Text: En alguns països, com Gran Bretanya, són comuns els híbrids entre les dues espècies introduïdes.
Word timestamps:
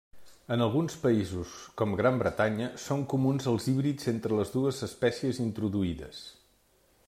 En 0.53 0.61
alguns 0.65 0.95
països, 1.01 1.51
com 1.81 1.93
Gran 1.99 2.17
Bretanya, 2.23 2.69
són 2.85 3.05
comuns 3.13 3.47
els 3.53 3.69
híbrids 3.75 4.11
entre 4.15 4.41
les 4.41 4.55
dues 4.59 4.81
espècies 4.91 5.45
introduïdes. 5.49 6.27